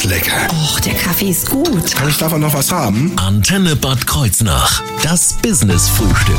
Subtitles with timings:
[0.00, 0.48] ist lecker.
[0.52, 1.94] Och, der Kaffee ist gut.
[1.94, 3.12] Kann ich davon noch was haben?
[3.16, 4.82] Antenne Bad Kreuznach.
[5.02, 6.38] Das Business-Frühstück.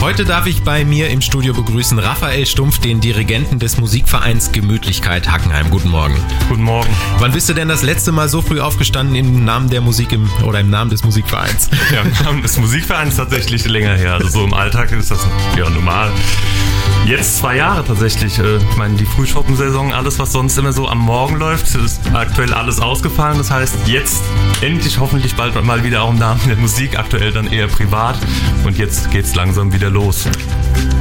[0.00, 5.30] Heute darf ich bei mir im Studio begrüßen Raphael Stumpf, den Dirigenten des Musikvereins Gemütlichkeit
[5.30, 5.70] Hackenheim.
[5.70, 6.16] Guten Morgen.
[6.48, 6.90] Guten Morgen.
[7.18, 10.30] Wann bist du denn das letzte Mal so früh aufgestanden im Namen der Musik im,
[10.44, 11.70] oder im Namen des Musikvereins?
[11.92, 14.14] Ja, im Namen des Musikvereins tatsächlich länger her.
[14.14, 15.26] Also so im Alltag ist das
[15.56, 16.10] ja normal.
[17.06, 18.38] Jetzt zwei Jahre tatsächlich.
[18.38, 22.54] Äh, Ich meine, die Frühschoppensaison, alles was sonst immer so am Morgen läuft, ist aktuell
[22.54, 23.38] alles ausgefallen.
[23.38, 24.22] Das heißt, jetzt
[24.60, 28.18] endlich hoffentlich bald mal wieder auch im Namen der Musik, aktuell dann eher privat.
[28.64, 30.26] Und jetzt geht's langsam wieder los.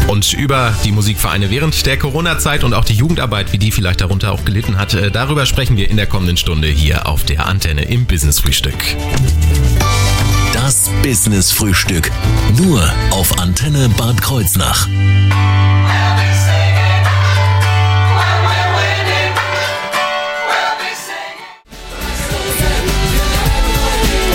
[0.08, 4.31] Und über die Musikvereine während der Corona-Zeit und auch die Jugendarbeit, wie die vielleicht darunter
[4.31, 7.84] auch gelitten hat, äh, darüber sprechen wir in der kommenden Stunde hier auf der Antenne
[7.84, 8.95] im Business-Frühstück.
[10.53, 12.09] Das Business-Frühstück.
[12.58, 12.81] Nur
[13.12, 14.88] auf Antenne Bad Kreuznach.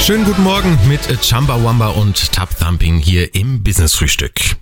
[0.07, 4.57] Schönen guten Morgen mit Chamba Wamba und Tap Thumping hier im Business-Frühstück.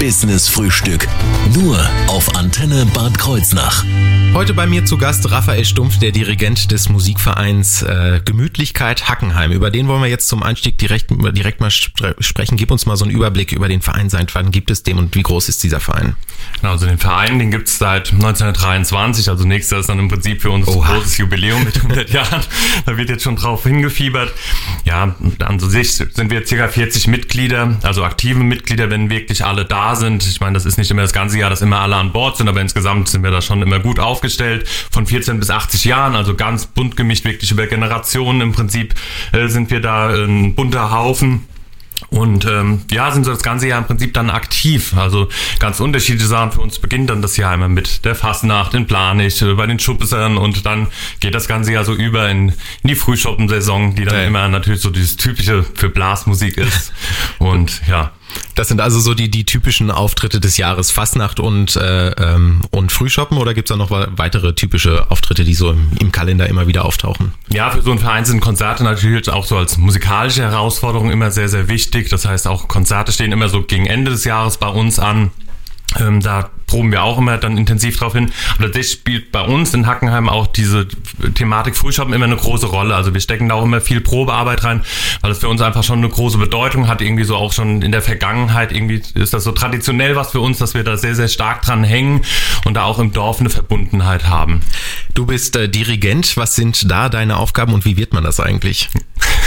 [0.00, 1.06] Das Business-Frühstück.
[1.54, 3.84] Nur auf Antenne Bad Kreuznach.
[4.32, 9.50] Heute bei mir zu Gast Raphael Stumpf, der Dirigent des Musikvereins äh, Gemütlichkeit Hackenheim.
[9.50, 12.56] Über den wollen wir jetzt zum Einstieg direkt, direkt mal spre- sprechen.
[12.56, 14.08] Gib uns mal so einen Überblick über den Verein.
[14.08, 16.14] Seit wann gibt es den und wie groß ist dieser Verein?
[16.60, 20.40] Genau, also den Verein, den gibt's seit 1923, also nächstes Jahr ist dann im Prinzip
[20.40, 20.94] für uns ein Oha.
[20.94, 22.42] großes Jubiläum mit 100 Jahren.
[22.86, 24.32] Da wird jetzt schon drauf hingefiebert.
[24.84, 29.89] Ja, an sich sind wir circa 40 Mitglieder, also aktive Mitglieder, wenn wirklich alle da
[29.96, 30.26] sind.
[30.26, 32.48] Ich meine, das ist nicht immer das ganze Jahr, dass immer alle an Bord sind,
[32.48, 34.66] aber insgesamt sind wir da schon immer gut aufgestellt.
[34.90, 38.94] Von 14 bis 80 Jahren, also ganz bunt gemischt, wirklich über Generationen im Prinzip
[39.32, 41.46] äh, sind wir da ein bunter Haufen.
[42.08, 44.94] Und ähm, ja, sind so das ganze Jahr im Prinzip dann aktiv.
[44.96, 46.50] Also ganz unterschiedliche Sachen.
[46.52, 49.78] Für uns beginnt dann das Jahr immer mit der Fastnacht in Planich, äh, bei den
[49.78, 50.86] Schubsern und dann
[51.20, 52.48] geht das ganze Jahr so über in,
[52.82, 54.24] in die Frühschoppensaison, die dann Ja.
[54.24, 56.92] immer natürlich so dieses typische für Blasmusik ist.
[57.38, 58.12] Und ja.
[58.54, 62.92] Das sind also so die, die typischen Auftritte des Jahres, Fastnacht und, äh, ähm, und
[62.92, 66.84] Frühshoppen oder gibt's da noch weitere typische Auftritte, die so im, im Kalender immer wieder
[66.84, 67.32] auftauchen?
[67.48, 71.48] Ja, für so einen Verein sind Konzerte natürlich auch so als musikalische Herausforderung immer sehr,
[71.48, 72.08] sehr wichtig.
[72.08, 75.30] Das heißt, auch Konzerte stehen immer so gegen Ende des Jahres bei uns an.
[75.98, 78.30] Ähm, da proben wir auch immer dann intensiv drauf hin.
[78.54, 80.86] Aber tatsächlich spielt bei uns in Hackenheim auch diese
[81.34, 82.94] Thematik Frühschoppen immer eine große Rolle.
[82.94, 84.82] Also wir stecken da auch immer viel Probearbeit rein,
[85.20, 87.02] weil das für uns einfach schon eine große Bedeutung hat.
[87.02, 90.58] Irgendwie so auch schon in der Vergangenheit irgendwie ist das so traditionell was für uns,
[90.58, 92.22] dass wir da sehr, sehr stark dran hängen
[92.64, 94.60] und da auch im Dorf eine Verbundenheit haben.
[95.14, 96.36] Du bist äh, Dirigent.
[96.36, 98.88] Was sind da deine Aufgaben und wie wird man das eigentlich?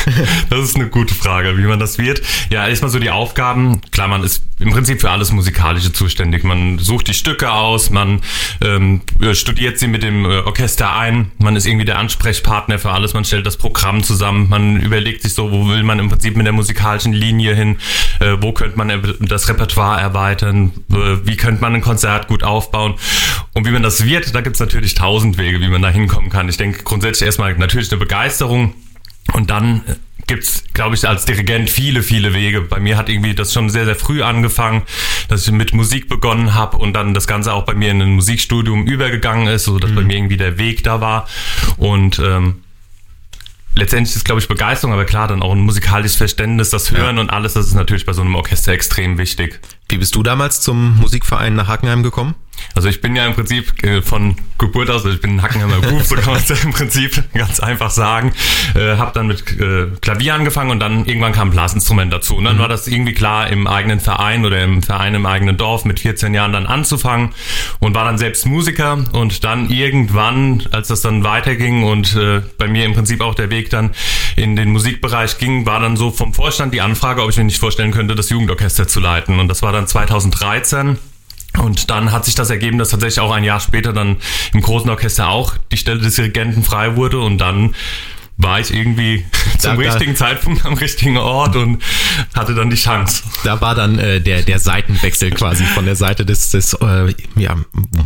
[0.50, 2.22] Das ist eine gute Frage, wie man das wird.
[2.52, 3.82] Ja, erstmal so die Aufgaben.
[3.92, 6.44] Klar, man ist im Prinzip für alles Musikalische zuständig.
[6.44, 8.22] Man sucht die Stücke aus, man
[8.62, 9.02] ähm,
[9.34, 13.26] studiert sie mit dem äh, Orchester ein, man ist irgendwie der Ansprechpartner für alles, man
[13.26, 16.54] stellt das Programm zusammen, man überlegt sich so, wo will man im Prinzip mit der
[16.54, 17.78] musikalischen Linie hin,
[18.20, 22.96] äh, wo könnte man das Repertoire erweitern, äh, wie könnte man ein Konzert gut aufbauen.
[23.54, 26.48] Und wie man das wird, da gibt's natürlich tausend Wege, wie man da hinkommen kann.
[26.50, 28.74] Ich denke grundsätzlich erstmal natürlich eine Begeisterung
[29.32, 29.96] und dann äh,
[30.28, 32.62] gibt's, glaube ich, als Dirigent viele, viele Wege.
[32.62, 34.84] Bei mir hat irgendwie das schon sehr, sehr früh angefangen,
[35.28, 38.16] dass ich mit Musik begonnen habe und dann das Ganze auch bei mir in ein
[38.16, 41.28] Musikstudium übergegangen ist, so dass bei mir irgendwie der Weg da war.
[41.78, 42.64] Und ähm,
[43.76, 47.30] letztendlich ist, glaube ich, Begeisterung, aber klar, dann auch ein musikalisches Verständnis, das Hören und
[47.30, 49.60] alles, das ist natürlich bei so einem Orchester extrem wichtig.
[49.94, 52.34] Wie bist du damals zum Musikverein nach Hackenheim gekommen?
[52.76, 56.02] Also ich bin ja im Prinzip äh, von Geburt aus, also ich bin Hackenheimer Bub,
[56.02, 58.34] so kann man es ja im Prinzip ganz einfach sagen.
[58.76, 62.36] Äh, hab dann mit äh, Klavier angefangen und dann irgendwann kam ein Blasinstrument dazu.
[62.36, 65.86] Und dann war das irgendwie klar, im eigenen Verein oder im Verein im eigenen Dorf
[65.86, 67.34] mit 14 Jahren dann anzufangen
[67.80, 72.68] und war dann selbst Musiker und dann irgendwann, als das dann weiterging und äh, bei
[72.68, 73.92] mir im Prinzip auch der Weg dann
[74.36, 77.60] in den Musikbereich ging, war dann so vom Vorstand die Anfrage, ob ich mir nicht
[77.60, 79.40] vorstellen könnte, das Jugendorchester zu leiten.
[79.40, 80.98] Und das war dann 2013.
[81.60, 84.18] Und dann hat sich das ergeben, dass tatsächlich auch ein Jahr später dann
[84.54, 87.76] im großen Orchester auch die Stelle des Dirigenten frei wurde und dann
[88.38, 89.24] war ich irgendwie
[89.60, 91.84] zum Da- da- richtigen Zeitpunkt am richtigen Ort und
[92.34, 93.22] hatte dann die Chance.
[93.44, 97.56] Da war dann äh, der, der Seitenwechsel quasi von der Seite des, des äh, ja,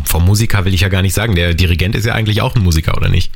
[0.04, 1.34] vom Musiker will ich ja gar nicht sagen.
[1.34, 3.32] Der Dirigent ist ja eigentlich auch ein Musiker, oder nicht?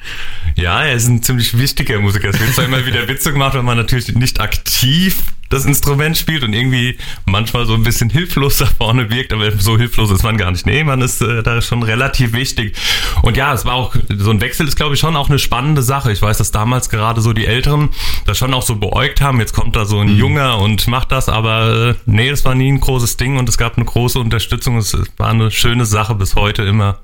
[0.57, 2.29] Ja, er ist ein ziemlich wichtiger Musiker.
[2.29, 5.17] Es wird zwar immer wieder Witze gemacht, wenn man natürlich nicht aktiv
[5.53, 6.97] das Instrument spielt und irgendwie
[7.27, 10.67] manchmal so ein bisschen hilflos da vorne wirkt, aber so hilflos ist man gar nicht.
[10.67, 12.77] Nee, man ist äh, da schon relativ wichtig.
[13.23, 15.83] Und ja, es war auch, so ein Wechsel ist glaube ich schon auch eine spannende
[15.83, 16.13] Sache.
[16.13, 17.91] Ich weiß, dass damals gerade so die Älteren
[18.27, 21.29] das schon auch so beäugt haben, jetzt kommt da so ein Junger und macht das,
[21.29, 24.79] aber äh, nee, es war nie ein großes Ding und es gab eine große Unterstützung.
[24.79, 27.01] Es war eine schöne Sache bis heute immer.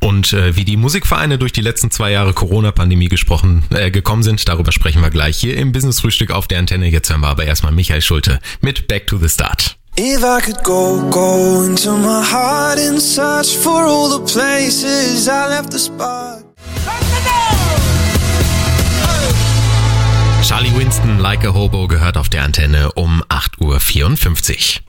[0.00, 4.46] Und äh, wie die Musikvereine durch die letzten zwei Jahre Corona-Pandemie gesprochen äh, gekommen sind,
[4.48, 6.88] darüber sprechen wir gleich hier im Business-Frühstück auf der Antenne.
[6.88, 9.76] Jetzt hören wir aber erstmal Michael Schulte mit Back to the Start.
[9.98, 15.48] If I could go, go into my heart and search for all the places I
[15.48, 16.44] left the spot.
[20.46, 24.85] Charlie Winston, Like a Hobo, gehört auf der Antenne um 8.54 Uhr.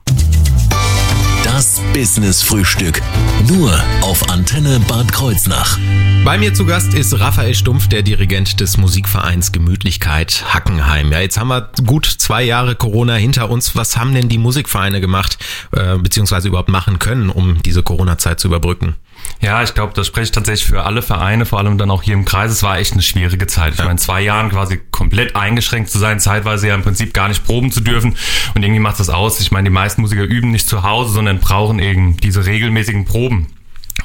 [1.57, 3.01] Das Business Frühstück.
[3.47, 5.79] Nur auf Antenne Bad Kreuznach.
[6.23, 11.11] Bei mir zu Gast ist Raphael Stumpf, der Dirigent des Musikvereins Gemütlichkeit Hackenheim.
[11.11, 13.75] Ja, jetzt haben wir gut zwei Jahre Corona hinter uns.
[13.75, 15.39] Was haben denn die Musikvereine gemacht,
[15.71, 18.93] äh, beziehungsweise überhaupt machen können, um diese Corona-Zeit zu überbrücken?
[19.41, 22.25] Ja, ich glaube, das spricht tatsächlich für alle Vereine, vor allem dann auch hier im
[22.25, 22.51] Kreis.
[22.51, 23.73] Es war echt eine schwierige Zeit.
[23.73, 23.85] Ich ja.
[23.85, 27.71] meine, zwei Jahren quasi komplett eingeschränkt zu sein, zeitweise ja im Prinzip gar nicht proben
[27.71, 28.15] zu dürfen.
[28.55, 29.39] Und irgendwie macht das aus.
[29.39, 33.47] Ich meine, die meisten Musiker üben nicht zu Hause, sondern brauchen eben diese regelmäßigen Proben.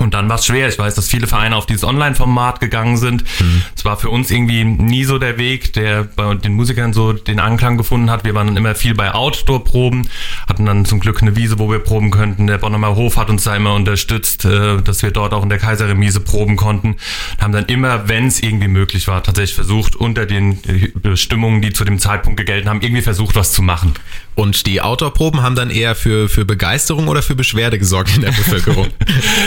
[0.03, 0.69] Und dann war es schwer.
[0.69, 3.23] Ich weiß, dass viele Vereine auf dieses Online-Format gegangen sind.
[3.23, 3.63] Mhm.
[3.75, 3.89] Es mhm.
[3.89, 7.77] war für uns irgendwie nie so der Weg, der bei den Musikern so den Anklang
[7.77, 8.25] gefunden hat.
[8.25, 10.09] Wir waren dann immer viel bei Outdoor-Proben,
[10.49, 12.47] hatten dann zum Glück eine Wiese, wo wir proben könnten.
[12.47, 15.59] Der Bonner Hof hat uns da immer unterstützt, äh, dass wir dort auch in der
[15.59, 16.97] Kaiserremise proben konnten.
[17.41, 20.59] Haben dann immer, wenn es irgendwie möglich war, tatsächlich versucht, unter den
[20.95, 23.95] Bestimmungen, die zu dem Zeitpunkt gegelten haben, irgendwie versucht, was zu machen.
[24.35, 28.31] Und die Outdoor-Proben haben dann eher für, für Begeisterung oder für Beschwerde gesorgt in der
[28.33, 28.89] Bevölkerung?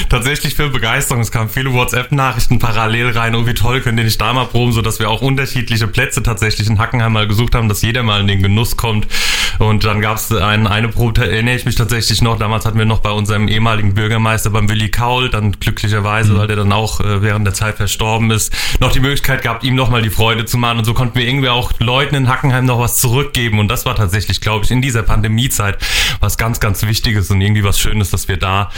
[0.10, 1.21] Tatsächlich für Begeisterung.
[1.21, 3.36] Es kamen viele WhatsApp-Nachrichten parallel rein.
[3.36, 6.68] Oh, wie toll, könnt ihr nicht da mal proben, sodass wir auch unterschiedliche Plätze tatsächlich
[6.68, 9.07] in Hackenheim mal gesucht haben, dass jeder mal in den Genuss kommt.
[9.60, 12.38] Und dann gab es ein, eine Probe, da erinnere ich mich tatsächlich noch.
[12.38, 16.38] Damals hatten wir noch bei unserem ehemaligen Bürgermeister, beim Willi Kaul, dann glücklicherweise, mhm.
[16.38, 19.75] weil der dann auch äh, während der Zeit verstorben ist, noch die Möglichkeit gehabt, ihm
[19.75, 20.80] nochmal die Freude zu machen.
[20.80, 23.60] Und so konnten wir irgendwie auch Leuten in Hackenheim noch was zurückgeben.
[23.60, 25.78] Und das war tatsächlich, glaube ich, in dieser Pandemiezeit
[26.19, 28.69] was ganz, ganz Wichtiges und irgendwie was Schönes, dass wir da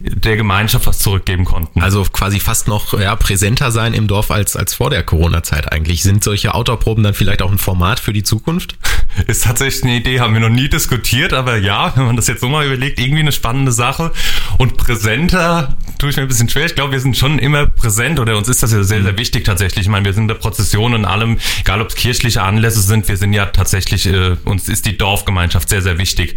[0.00, 1.82] der Gemeinschaft was zurückgeben konnten.
[1.82, 6.02] Also quasi fast noch ja, präsenter sein im Dorf als, als vor der Corona-Zeit eigentlich.
[6.04, 8.76] Sind solche Outdoor-Proben dann vielleicht auch ein Format für die Zukunft?
[9.26, 12.40] Ist tatsächlich eine Idee, haben wir noch nie diskutiert, aber ja, wenn man das jetzt
[12.40, 14.12] so mal überlegt, irgendwie eine spannende Sache.
[14.58, 16.66] Und präsenter tue ich mir ein bisschen schwer.
[16.66, 19.44] Ich glaube, wir sind schon immer präsent oder uns ist das ja sehr, sehr wichtig
[19.44, 19.86] tatsächlich.
[19.86, 23.08] Ich meine, wir sind in der Prozession und allem, egal ob es kirchliche Anlässe sind,
[23.08, 26.36] wir sind ja tatsächlich, äh, uns ist die Dorfgemeinschaft sehr, sehr wichtig.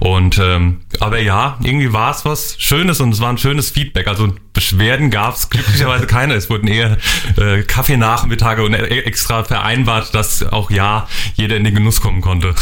[0.00, 4.06] Und ähm, aber ja, irgendwie war es was Schönes und es war ein schönes Feedback.
[4.06, 6.34] Also Beschwerden gab es glücklicherweise keine.
[6.34, 6.98] Es wurden eher
[7.36, 12.54] äh, Kaffeenachmittage und e-, extra vereinbart, dass auch ja jeder in den Genuss kommen konnte.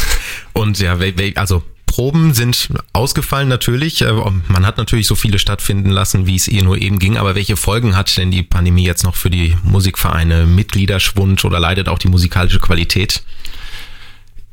[0.52, 0.96] Und ja,
[1.36, 4.02] also Proben sind ausgefallen natürlich.
[4.02, 7.16] Äh, man hat natürlich so viele stattfinden lassen, wie es eh nur eben ging.
[7.16, 10.46] Aber welche Folgen hat denn die Pandemie jetzt noch für die Musikvereine?
[10.46, 13.22] Mitgliederschwund oder leidet auch die musikalische Qualität?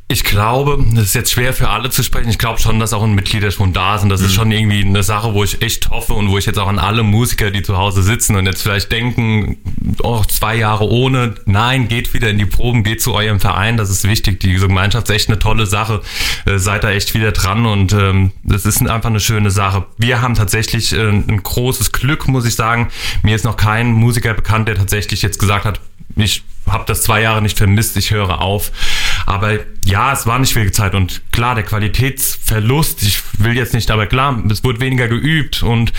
[0.10, 2.30] Ich glaube, das ist jetzt schwer für alle zu sprechen.
[2.30, 4.08] Ich glaube schon, dass auch ein Mitgliederschwund da sind.
[4.08, 4.28] Das mhm.
[4.28, 6.80] ist schon irgendwie eine Sache, wo ich echt hoffe und wo ich jetzt auch an
[6.80, 9.58] alle Musiker, die zu Hause sitzen und jetzt vielleicht denken,
[10.04, 11.36] oh, zwei Jahre ohne.
[11.46, 13.76] Nein, geht wieder in die Proben, geht zu eurem Verein.
[13.76, 14.40] Das ist wichtig.
[14.40, 16.02] Diese Gemeinschaft ist echt eine tolle Sache.
[16.46, 19.88] Äh, seid da echt wieder dran und ähm, das ist einfach eine schöne Sache.
[19.98, 22.88] Wir haben tatsächlich äh, ein großes Glück, muss ich sagen.
[23.24, 25.82] Mir ist noch kein Musiker bekannt, der tatsächlich jetzt gesagt hat,
[26.16, 28.72] ich habe das zwei Jahre nicht vermisst, ich höre auf.
[29.28, 33.92] Aber ja, es war nicht viel Zeit und klar, der Qualitätsverlust, ich will jetzt nicht,
[33.92, 35.92] aber klar, es wurde weniger geübt und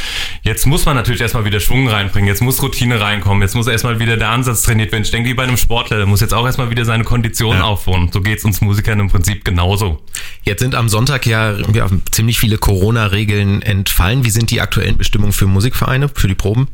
[0.44, 3.98] jetzt muss man natürlich erstmal wieder Schwung reinbringen, jetzt muss Routine reinkommen, jetzt muss erstmal
[3.98, 5.02] wieder der Ansatz trainiert werden.
[5.02, 7.64] Ich denke, wie bei einem Sportler, der muss jetzt auch erstmal wieder seine Kondition ja.
[7.64, 8.08] aufbauen.
[8.10, 10.02] So geht's uns Musikern im Prinzip genauso.
[10.44, 14.24] Jetzt sind am Sonntag ja, ja ziemlich viele Corona-Regeln entfallen.
[14.24, 16.68] Wie sind die aktuellen Bestimmungen für Musikvereine, für die Proben?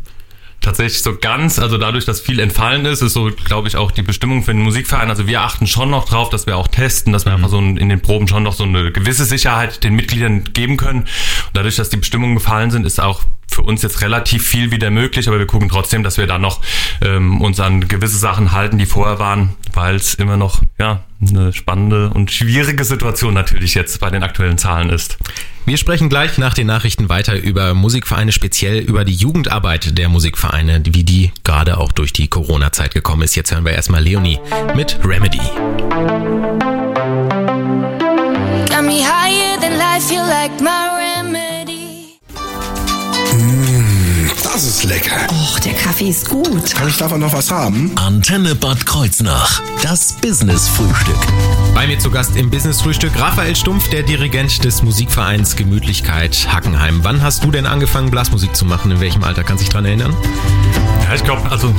[0.65, 4.03] Tatsächlich so ganz, also dadurch, dass viel entfallen ist, ist so, glaube ich, auch die
[4.03, 5.11] Bestimmung für den Musikverein.
[5.11, 7.37] Also wir achten schon noch drauf, dass wir auch testen, dass wir mhm.
[7.37, 11.01] einfach so in den Proben schon noch so eine gewisse Sicherheit den Mitgliedern geben können.
[11.01, 13.23] Und dadurch, dass die Bestimmungen gefallen sind, ist auch
[13.55, 16.61] für uns jetzt relativ viel wieder möglich, aber wir gucken trotzdem, dass wir da noch
[17.01, 21.53] ähm, uns an gewisse Sachen halten, die vorher waren, weil es immer noch ja eine
[21.53, 25.17] spannende und schwierige Situation natürlich jetzt bei den aktuellen Zahlen ist.
[25.67, 30.83] Wir sprechen gleich nach den Nachrichten weiter über Musikvereine, speziell über die Jugendarbeit der Musikvereine,
[30.85, 33.35] wie die gerade auch durch die Corona-Zeit gekommen ist.
[33.35, 34.39] Jetzt hören wir erstmal Leonie
[34.75, 35.39] mit Remedy.
[38.69, 41.04] Got me higher than life, you like my
[44.55, 45.27] Das ist lecker.
[45.31, 46.77] Och, der Kaffee ist gut.
[46.77, 47.91] Kann ich davon noch was haben?
[47.97, 49.61] Antenne Bad Kreuznach.
[49.83, 51.19] Das Business-Frühstück.
[51.75, 57.01] Bei mir zu Gast im Business-Frühstück Raphael Stumpf, der Dirigent des Musikvereins Gemütlichkeit Hackenheim.
[57.03, 58.93] Wann hast du denn angefangen, Blasmusik zu machen?
[58.93, 59.43] In welchem Alter?
[59.43, 60.17] Kannst du dich dran erinnern?
[61.03, 61.75] Ja, ich glaube, also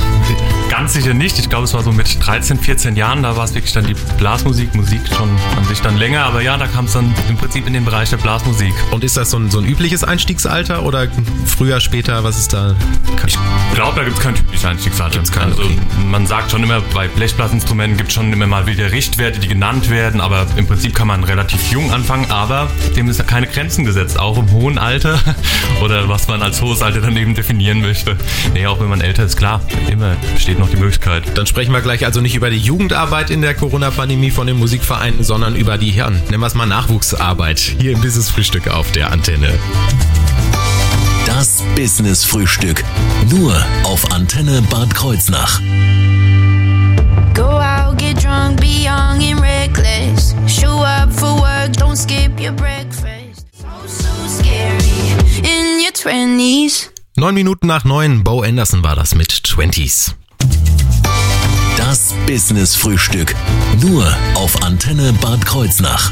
[0.70, 1.40] ganz sicher nicht.
[1.40, 3.96] Ich glaube, es war so mit 13, 14 Jahren, da war es wirklich dann die
[4.18, 7.68] Blasmusik, Musik schon an sich dann länger, aber ja, da kam es dann im Prinzip
[7.68, 8.74] in den Bereich der Blasmusik.
[8.92, 11.08] Und ist das so ein, so ein übliches Einstiegsalter oder
[11.46, 12.76] früher, später, was ist da?
[13.28, 13.38] Ich
[13.74, 15.22] glaube, da gibt es kein typisches Einstiegsalter.
[15.32, 15.78] Kein, also okay.
[16.10, 19.90] man sagt schon immer, bei Blechblasinstrumenten gibt es schon immer mal wieder Richtwerte, die genannt
[19.90, 23.86] werden, aber im Prinzip kann man relativ jung anfangen, aber dem ist ja keine Grenzen
[23.86, 25.20] gesetzt, auch im hohen Alter
[25.84, 28.16] oder was man als hohes Alter dann eben definieren möchte.
[28.54, 31.38] Nee, auch wenn man älter ist, klar, immer besteht noch die Möglichkeit.
[31.38, 35.24] Dann sprechen wir gleich also nicht über die Jugendarbeit in der Corona-Pandemie von den Musikvereinen,
[35.24, 39.12] sondern über die, ja, nennen wir es mal Nachwuchsarbeit hier im Business Frühstück auf der
[39.12, 39.54] Antenne.
[41.26, 42.84] Das Business Frühstück.
[43.30, 45.60] Nur auf Antenne Bad Kreuznach.
[47.34, 50.36] Go out, get drunk, be young and reckless.
[50.48, 53.48] Show up for work, don't skip your breakfast.
[53.52, 54.86] So, so scary
[55.40, 56.90] in your 20s.
[57.18, 60.16] Neun Minuten nach neun, Bo Anderson war das mit 20s.
[61.96, 63.34] Das Business Frühstück.
[63.80, 66.12] Nur auf Antenne Bad Kreuznach.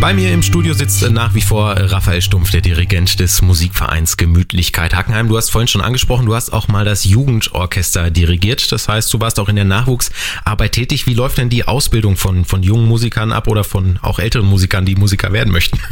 [0.00, 4.94] Bei mir im Studio sitzt nach wie vor Raphael Stumpf, der Dirigent des Musikvereins Gemütlichkeit
[4.94, 5.26] Hackenheim.
[5.26, 8.70] Du hast vorhin schon angesprochen, du hast auch mal das Jugendorchester dirigiert.
[8.70, 11.08] Das heißt, du warst auch in der Nachwuchsarbeit tätig.
[11.08, 14.86] Wie läuft denn die Ausbildung von, von jungen Musikern ab oder von auch älteren Musikern,
[14.86, 15.80] die Musiker werden möchten?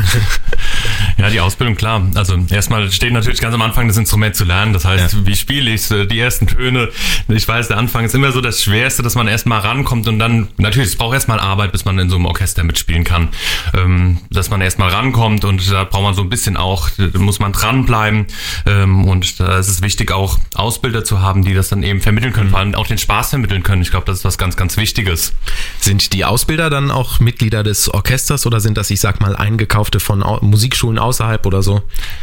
[1.19, 2.07] Ja, die Ausbildung, klar.
[2.15, 4.75] Also erstmal steht natürlich ganz am Anfang das Instrument zu lernen.
[4.75, 5.27] Das heißt, ja.
[5.27, 6.91] wie spiele ich die ersten Töne?
[7.29, 10.49] Ich weiß, der Anfang ist immer so das Schwerste, dass man erstmal rankommt und dann,
[10.59, 13.29] natürlich, es braucht erstmal Arbeit, bis man in so einem Orchester mitspielen kann.
[13.73, 17.39] Ähm, ähm, dass man erstmal rankommt und da braucht man so ein bisschen auch, muss
[17.39, 18.27] man dranbleiben
[18.67, 22.33] ähm, und da ist es wichtig auch Ausbilder zu haben, die das dann eben vermitteln
[22.33, 22.51] können, mhm.
[22.51, 23.83] vor allem auch den Spaß vermitteln können.
[23.83, 25.33] Ich glaube, das ist was ganz, ganz Wichtiges.
[25.81, 30.01] Sind die Ausbilder dann auch Mitglieder des Orchesters oder sind das, ich sag mal, eingekaufte
[30.01, 31.83] von Musikschulen außerhalb oder so?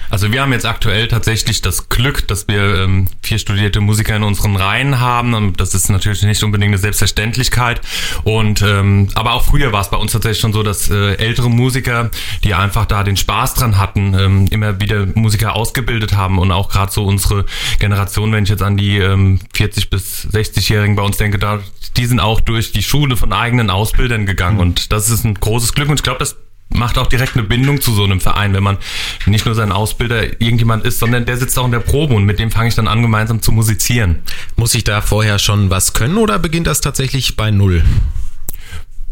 [0.10, 4.24] Also wir haben jetzt aktuell tatsächlich das Glück, dass wir ähm, vier studierte Musiker in
[4.24, 7.82] unseren Reihen haben und das ist natürlich nicht unbedingt eine Selbstverständlichkeit
[8.24, 11.50] und ähm, aber auch früher war es bei uns tatsächlich schon so, dass äh, ältere
[11.50, 12.12] Musiker Musiker,
[12.44, 16.70] die einfach da den Spaß dran hatten, ähm, immer wieder Musiker ausgebildet haben und auch
[16.70, 17.46] gerade so unsere
[17.80, 21.60] Generation, wenn ich jetzt an die ähm, 40 bis 60-Jährigen bei uns denke, da
[21.96, 24.62] die sind auch durch die Schule von eigenen Ausbildern gegangen mhm.
[24.62, 26.36] und das ist ein großes Glück und ich glaube, das
[26.70, 28.78] macht auch direkt eine Bindung zu so einem Verein, wenn man
[29.26, 32.40] nicht nur sein Ausbilder irgendjemand ist, sondern der sitzt auch in der Probe und mit
[32.40, 34.24] dem fange ich dann an, gemeinsam zu musizieren.
[34.56, 37.84] Muss ich da vorher schon was können oder beginnt das tatsächlich bei Null?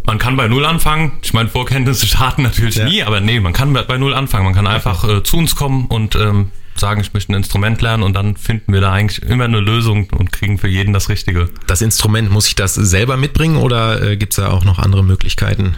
[0.05, 1.13] Man kann bei Null anfangen.
[1.21, 2.85] Ich meine, Vorkenntnisse schaden natürlich ja.
[2.85, 4.45] nie, aber nee, man kann bei Null anfangen.
[4.45, 8.03] Man kann einfach äh, zu uns kommen und ähm, sagen, ich möchte ein Instrument lernen
[8.03, 11.49] und dann finden wir da eigentlich immer eine Lösung und kriegen für jeden das Richtige.
[11.67, 15.03] Das Instrument, muss ich das selber mitbringen oder äh, gibt es da auch noch andere
[15.03, 15.75] Möglichkeiten?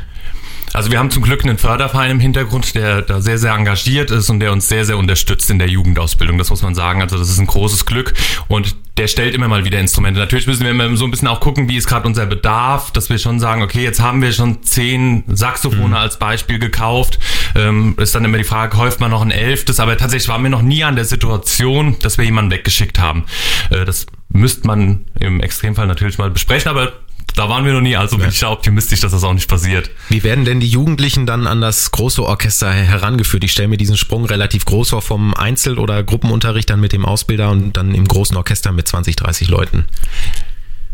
[0.74, 4.32] Also wir haben zum Glück einen Förderverein im Hintergrund, der da sehr, sehr engagiert ist
[4.32, 6.40] und der uns sehr, sehr unterstützt in der Jugendausbildung.
[6.40, 7.02] Das muss man sagen.
[7.02, 8.14] Also das ist ein großes Glück
[8.48, 10.20] und der stellt immer mal wieder Instrumente.
[10.20, 13.10] Natürlich müssen wir immer so ein bisschen auch gucken, wie ist gerade unser Bedarf, dass
[13.10, 15.96] wir schon sagen, okay, jetzt haben wir schon zehn Saxophone mhm.
[15.96, 17.20] als Beispiel gekauft.
[17.56, 19.80] Ähm, ist dann immer die Frage, häuft man noch ein elftes?
[19.80, 23.26] Aber tatsächlich waren wir noch nie an der Situation, dass wir jemanden weggeschickt haben.
[23.72, 26.94] Äh, das müsste man im Extremfall natürlich mal besprechen, aber
[27.36, 29.90] da waren wir noch nie, also bin ich da optimistisch, dass das auch nicht passiert.
[30.10, 33.44] Wie werden denn die Jugendlichen dann an das große Orchester herangeführt?
[33.44, 37.06] Ich stelle mir diesen Sprung relativ groß vor vom Einzel- oder Gruppenunterricht dann mit dem
[37.06, 39.86] Ausbilder und dann im großen Orchester mit 20, 30 Leuten.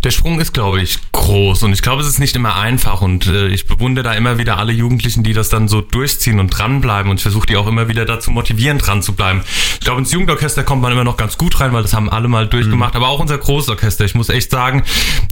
[0.03, 3.27] Der Sprung ist, glaube ich, groß und ich glaube, es ist nicht immer einfach und
[3.27, 7.12] äh, ich bewundere da immer wieder alle Jugendlichen, die das dann so durchziehen und dranbleiben
[7.12, 9.44] und ich versuche die auch immer wieder dazu motivieren, dran zu bleiben.
[9.74, 12.29] Ich glaube, ins Jugendorchester kommt man immer noch ganz gut rein, weil das haben alle
[12.29, 13.01] mal durchgemacht, mhm.
[13.01, 14.84] aber auch unser Großorchester, ich muss echt sagen,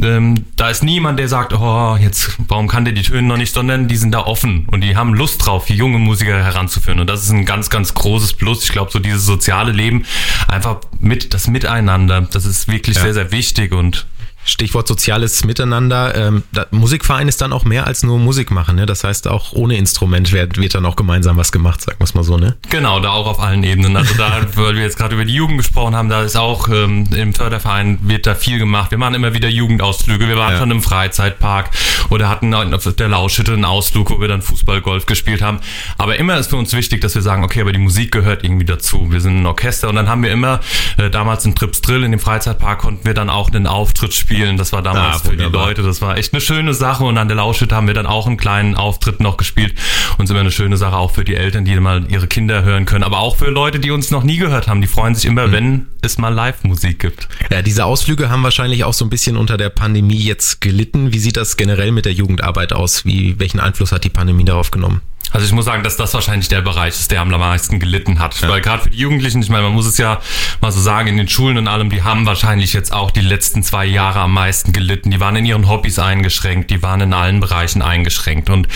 [0.03, 3.53] ähm, da ist niemand, der sagt, oh, jetzt, warum kann der die Töne noch nicht,
[3.53, 7.23] sondern die sind da offen und die haben Lust drauf, junge Musiker heranzuführen und das
[7.23, 8.65] ist ein ganz, ganz großes Plus.
[8.65, 10.03] Ich glaube, so dieses soziale Leben,
[10.49, 13.03] einfach mit, das Miteinander, das ist wirklich ja.
[13.03, 14.05] sehr, sehr wichtig und
[14.47, 16.15] Stichwort soziales Miteinander.
[16.15, 18.77] Ähm, da, Musikverein ist dann auch mehr als nur Musik machen.
[18.77, 18.85] Ne?
[18.85, 22.13] Das heißt, auch ohne Instrument wird, wird dann auch gemeinsam was gemacht, sagen wir es
[22.13, 22.37] mal so.
[22.37, 22.55] Ne?
[22.69, 23.97] Genau, da auch auf allen Ebenen.
[23.97, 27.09] Also da, weil wir jetzt gerade über die Jugend gesprochen haben, da ist auch ähm,
[27.13, 28.91] im Förderverein wird da viel gemacht.
[28.91, 30.27] Wir machen immer wieder Jugendausflüge.
[30.27, 30.59] Wir waren ja.
[30.59, 31.69] schon im Freizeitpark
[32.09, 35.59] oder hatten auf der Lauschütte einen Ausflug, wo wir dann Fußball, Golf gespielt haben.
[35.97, 38.65] Aber immer ist für uns wichtig, dass wir sagen, okay, aber die Musik gehört irgendwie
[38.65, 39.11] dazu.
[39.11, 40.61] Wir sind ein Orchester und dann haben wir immer,
[40.97, 44.36] äh, damals in Trips Drill in dem Freizeitpark konnten wir dann auch einen Auftritt spielen
[44.37, 44.57] spielen.
[44.57, 47.03] Das war damals ah, für die Leute, das war echt eine schöne Sache.
[47.03, 49.73] Und an der Lauschütte haben wir dann auch einen kleinen Auftritt noch gespielt.
[50.17, 52.63] Und es ist immer eine schöne Sache auch für die Eltern, die mal ihre Kinder
[52.63, 53.03] hören können.
[53.03, 54.81] Aber auch für Leute, die uns noch nie gehört haben.
[54.81, 55.51] Die freuen sich immer, mhm.
[55.51, 57.27] wenn es mal Live-Musik gibt.
[57.51, 61.13] Ja, diese Ausflüge haben wahrscheinlich auch so ein bisschen unter der Pandemie jetzt gelitten.
[61.13, 63.05] Wie sieht das generell mit der Jugendarbeit aus?
[63.05, 65.01] Wie, welchen Einfluss hat die Pandemie darauf genommen?
[65.31, 68.39] Also ich muss sagen, dass das wahrscheinlich der Bereich ist, der am meisten gelitten hat.
[68.41, 68.49] Ja.
[68.49, 70.21] Weil gerade für die Jugendlichen, ich meine, man muss es ja
[70.61, 73.63] mal so sagen, in den Schulen und allem, die haben wahrscheinlich jetzt auch die letzten
[73.63, 75.11] zwei Jahre am meisten gelitten.
[75.11, 78.49] Die waren in ihren Hobbys eingeschränkt, die waren in allen Bereichen eingeschränkt.
[78.49, 78.67] Und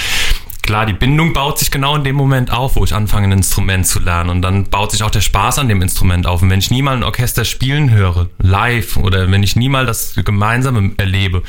[0.61, 3.87] klar, die Bindung baut sich genau in dem Moment auf, wo ich anfange, ein Instrument
[3.87, 4.29] zu lernen.
[4.29, 6.41] Und dann baut sich auch der Spaß an dem Instrument auf.
[6.41, 9.85] Und wenn ich nie mal ein Orchester spielen höre, live, oder wenn ich nie mal
[9.85, 11.43] das Gemeinsame erlebe,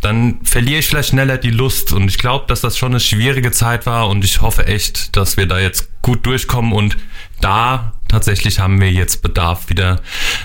[0.00, 1.92] dann verliere ich vielleicht schneller die Lust.
[1.92, 4.08] Und ich glaube, dass das schon eine schwierige Zeit war.
[4.08, 6.96] Und ich hoffe echt, dass wir da jetzt gut durchkommen und
[7.40, 10.00] da tatsächlich haben wir jetzt Bedarf wieder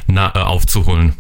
[0.08, 1.14] äh, aufzuholen.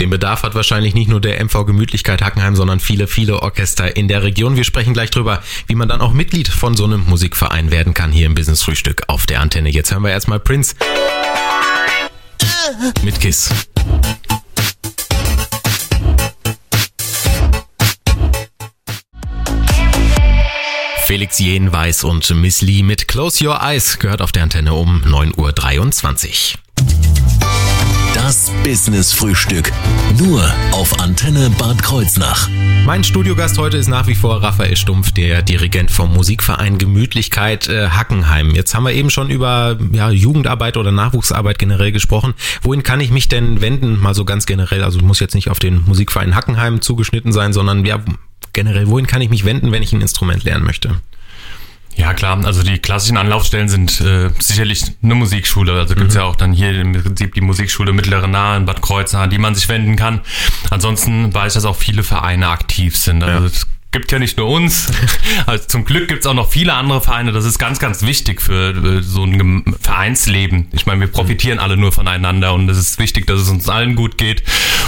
[0.00, 4.08] Den Bedarf hat wahrscheinlich nicht nur der MV Gemütlichkeit Hackenheim, sondern viele, viele Orchester in
[4.08, 4.56] der Region.
[4.56, 8.12] Wir sprechen gleich drüber, wie man dann auch Mitglied von so einem Musikverein werden kann
[8.12, 9.70] hier im Business Frühstück auf der Antenne.
[9.70, 10.74] Jetzt hören wir erstmal Prince
[13.02, 13.50] mit Kiss.
[21.06, 26.56] Felix Jenweis und Miss Lee mit Close Your Eyes gehört auf der Antenne um 9.23
[26.56, 26.65] Uhr.
[28.26, 29.70] Das Business Frühstück.
[30.18, 30.42] Nur
[30.72, 32.48] auf Antenne Bad Kreuznach.
[32.84, 37.90] Mein Studiogast heute ist nach wie vor Raphael Stumpf, der Dirigent vom Musikverein Gemütlichkeit äh,
[37.90, 38.50] Hackenheim.
[38.50, 42.34] Jetzt haben wir eben schon über ja, Jugendarbeit oder Nachwuchsarbeit generell gesprochen.
[42.62, 44.82] Wohin kann ich mich denn wenden, mal so ganz generell?
[44.82, 48.00] Also muss jetzt nicht auf den Musikverein Hackenheim zugeschnitten sein, sondern ja,
[48.52, 50.96] generell, wohin kann ich mich wenden, wenn ich ein Instrument lernen möchte?
[51.96, 55.72] Ja klar, also die klassischen Anlaufstellen sind äh, sicherlich eine Musikschule.
[55.72, 56.00] Also mhm.
[56.00, 59.30] gibt's ja auch dann hier im Prinzip die Musikschule Mittlere Nahe in Bad Kreuznach, an
[59.30, 60.20] die man sich wenden kann.
[60.70, 63.22] Ansonsten weiß ich, dass auch viele Vereine aktiv sind.
[63.22, 63.46] Also ja.
[63.46, 64.88] es gibt ja nicht nur uns.
[65.46, 67.30] Also zum Glück gibt's auch noch viele andere Vereine.
[67.30, 70.68] Das ist ganz, ganz wichtig für äh, so ein Vereinsleben.
[70.72, 73.94] Ich meine, wir profitieren alle nur voneinander und es ist wichtig, dass es uns allen
[73.94, 74.42] gut geht.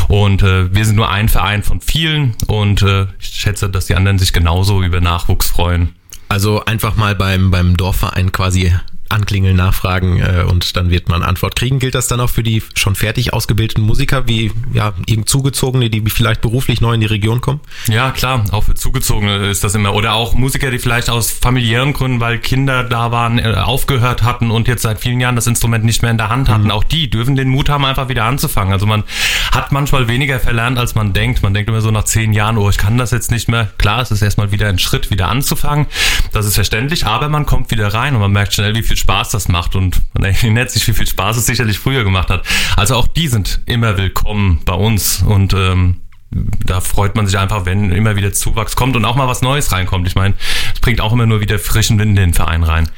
[0.09, 3.95] Und äh, wir sind nur ein Verein von vielen und äh, ich schätze, dass die
[3.95, 5.95] anderen sich genauso über Nachwuchs freuen.
[6.29, 8.75] Also einfach mal beim, beim Dorfverein quasi
[9.11, 11.79] anklingeln, nachfragen äh, und dann wird man Antwort kriegen.
[11.79, 16.03] Gilt das dann auch für die schon fertig ausgebildeten Musiker, wie ja, irgend Zugezogene, die
[16.11, 17.61] vielleicht beruflich neu in die Region kommen?
[17.87, 19.95] Ja, klar, auch für Zugezogene ist das immer.
[19.95, 24.51] Oder auch Musiker, die vielleicht aus familiären Gründen, weil Kinder da waren, äh, aufgehört hatten
[24.51, 26.65] und jetzt seit vielen Jahren das Instrument nicht mehr in der Hand hatten.
[26.65, 26.71] Mhm.
[26.71, 28.73] Auch die dürfen den Mut haben, einfach wieder anzufangen.
[28.73, 29.05] Also man
[29.53, 31.43] hat manchmal weniger verlernt, als man denkt.
[31.43, 33.71] Man denkt immer so nach zehn Jahren, oh, ich kann das jetzt nicht mehr.
[33.79, 35.87] Klar, es ist erstmal wieder ein Schritt, wieder anzufangen.
[36.33, 39.31] Das ist verständlich, aber man kommt wieder rein und man merkt schnell, wie viel Spaß
[39.31, 42.45] das macht und man erinnert sich, wie viel Spaß es sicherlich früher gemacht hat.
[42.77, 47.65] Also auch die sind immer willkommen bei uns und ähm, da freut man sich einfach,
[47.65, 50.07] wenn immer wieder Zuwachs kommt und auch mal was Neues reinkommt.
[50.07, 50.35] Ich meine,
[50.75, 52.91] es bringt auch immer nur wieder frischen Wind in den Verein rein.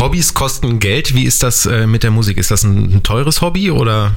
[0.00, 1.14] Hobbys kosten Geld.
[1.14, 2.38] Wie ist das äh, mit der Musik?
[2.38, 4.16] Ist das ein, ein teures Hobby oder?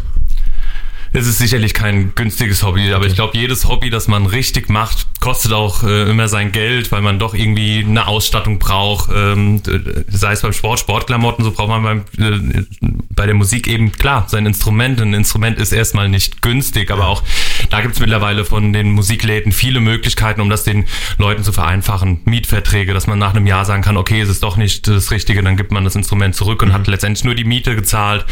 [1.18, 5.08] Es ist sicherlich kein günstiges Hobby, aber ich glaube, jedes Hobby, das man richtig macht,
[5.22, 9.10] kostet auch äh, immer sein Geld, weil man doch irgendwie eine Ausstattung braucht.
[9.16, 9.62] Ähm,
[10.10, 12.64] sei es beim Sport, Sportklamotten, so braucht man beim, äh,
[13.12, 15.00] bei der Musik eben klar sein Instrument.
[15.00, 17.24] Ein Instrument ist erstmal nicht günstig, aber auch
[17.70, 20.84] da gibt es mittlerweile von den Musikläden viele Möglichkeiten, um das den
[21.18, 22.20] Leuten zu vereinfachen.
[22.26, 25.42] Mietverträge, dass man nach einem Jahr sagen kann, okay, es ist doch nicht das Richtige,
[25.42, 26.74] dann gibt man das Instrument zurück und mhm.
[26.74, 28.26] hat letztendlich nur die Miete gezahlt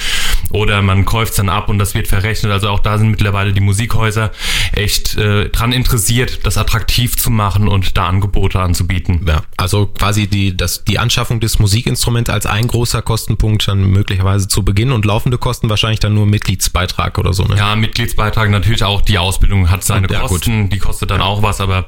[0.50, 2.52] oder man kauft es dann ab und das wird verrechnet.
[2.52, 4.32] Also auch da sind mittlerweile die Musikhäuser
[4.74, 9.26] echt äh, dran interessiert, das attraktiv zu machen und da Angebote anzubieten.
[9.28, 14.48] Ja, also quasi die, das, die Anschaffung des Musikinstruments als ein großer Kostenpunkt dann möglicherweise
[14.48, 17.44] zu Beginn und laufende Kosten wahrscheinlich dann nur Mitgliedsbeitrag oder so.
[17.44, 17.56] Ne?
[17.58, 19.02] Ja, Mitgliedsbeitrag natürlich auch.
[19.02, 20.74] Die Ausbildung hat seine ja, Kosten, gut.
[20.74, 21.88] die kostet dann auch was, aber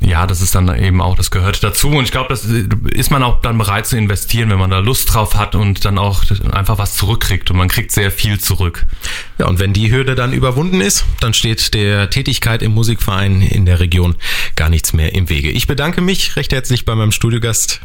[0.00, 1.88] ja, das ist dann eben auch, das gehört dazu.
[1.90, 5.12] Und ich glaube, das ist man auch dann bereit zu investieren, wenn man da Lust
[5.12, 7.50] drauf hat und dann auch einfach was zurückkriegt.
[7.50, 8.86] Und man kriegt sehr viel zurück.
[9.38, 13.66] Ja, und wenn die Hürde dann überwunden ist, dann steht der Tätigkeit im Musikverein in
[13.66, 14.16] der Region
[14.56, 15.50] gar nichts mehr im Wege.
[15.50, 17.80] Ich bedanke mich recht herzlich bei meinem Studiogast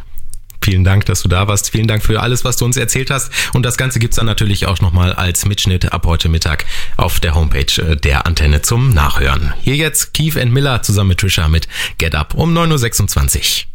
[0.69, 1.71] Vielen Dank, dass du da warst.
[1.71, 3.31] Vielen Dank für alles, was du uns erzählt hast.
[3.53, 6.63] Und das Ganze gibt's dann natürlich auch nochmal als Mitschnitt ab heute Mittag
[6.95, 9.51] auf der Homepage äh, der Antenne zum Nachhören.
[9.61, 13.69] Hier jetzt Keith and Miller zusammen mit Trisha mit Get Up um 9.26 Uhr.